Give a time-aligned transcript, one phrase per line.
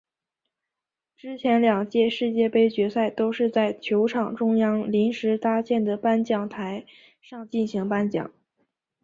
[1.15, 6.87] 之前两届世界杯决赛都是在球场中央临时搭建的颁奖台
[7.21, 8.33] 上进行颁奖。